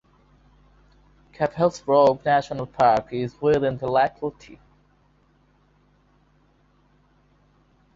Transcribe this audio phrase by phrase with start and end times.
[1.31, 4.59] Cape Hillsborough National Park is within the locality.